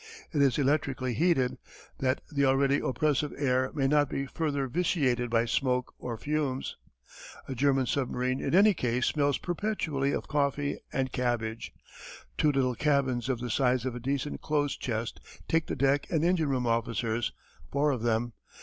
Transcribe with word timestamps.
It 0.33 0.41
is 0.41 0.57
electrically 0.57 1.13
heated, 1.13 1.59
that 1.99 2.21
the 2.31 2.43
already 2.43 2.79
oppressive 2.79 3.35
air 3.37 3.71
may 3.75 3.87
not 3.87 4.09
be 4.09 4.25
further 4.25 4.67
vitiated 4.67 5.29
by 5.29 5.45
smoke 5.45 5.93
or 5.99 6.17
fumes. 6.17 6.75
A 7.47 7.53
German 7.53 7.85
submarine 7.85 8.41
in 8.41 8.55
any 8.55 8.73
case 8.73 9.05
smells 9.05 9.37
perpetually 9.37 10.11
of 10.11 10.27
coffee 10.27 10.79
and 10.91 11.11
cabbage. 11.11 11.71
Two 12.35 12.51
little 12.51 12.73
cabins 12.73 13.29
of 13.29 13.41
the 13.41 13.51
size 13.51 13.85
of 13.85 13.93
a 13.93 13.99
decent 13.99 14.41
clothes 14.41 14.75
chest 14.75 15.19
take 15.47 15.67
the 15.67 15.75
deck 15.75 16.07
and 16.09 16.25
engine 16.25 16.49
room 16.49 16.65
officers, 16.65 17.31
four 17.71 17.91
of 17.91 18.01
them. 18.01 18.33